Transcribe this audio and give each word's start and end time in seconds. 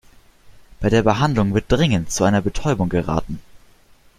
Bei 0.79 0.89
der 0.89 1.03
Behandlung 1.03 1.53
wird 1.53 1.65
dringend 1.71 2.09
zu 2.11 2.23
einer 2.23 2.41
Betäubung 2.41 2.89
geraten. 2.89 3.39